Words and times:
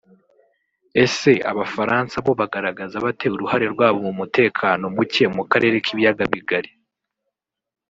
*Ese 1.03 1.31
Abafaransa 1.51 2.15
bo 2.25 2.31
bagaragaza 2.41 2.95
bate 3.05 3.25
uruhare 3.35 3.65
rwabo 3.73 3.97
mu 4.07 4.13
mutekano 4.19 4.85
muke 4.95 5.23
mu 5.35 5.43
Karere 5.51 5.75
k’ibiyaga 5.85 6.23
bigari 6.33 6.71